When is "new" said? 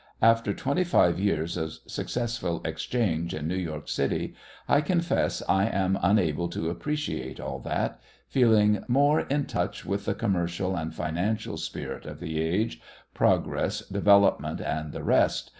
3.47-3.53